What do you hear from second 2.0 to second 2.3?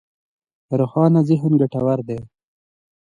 دی.